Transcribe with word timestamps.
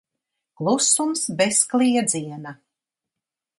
Klusums 0.59 1.27
bez 1.41 1.61
kliedziena. 1.73 2.57